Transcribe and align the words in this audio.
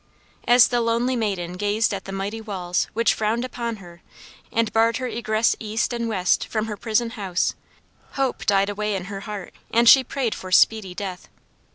As 0.47 0.69
the 0.69 0.81
lonely 0.81 1.15
maiden 1.15 1.53
gazed 1.53 1.93
at 1.93 2.05
the 2.05 2.11
mighty 2.11 2.41
walls 2.41 2.87
which 2.93 3.13
frowned 3.13 3.45
upon 3.45 3.75
her 3.75 4.01
and 4.51 4.73
barred 4.73 4.97
her 4.97 5.05
egress 5.05 5.55
east 5.59 5.93
and 5.93 6.09
west 6.09 6.47
from 6.47 6.65
her 6.65 6.75
prison 6.75 7.11
house, 7.11 7.53
hope 8.13 8.47
died 8.47 8.69
away 8.71 8.95
in 8.95 9.03
her 9.05 9.19
heart, 9.19 9.53
and 9.69 9.87
she 9.87 10.03
prayed 10.03 10.33
for 10.33 10.51
speedy 10.51 10.95
death. 10.95 11.29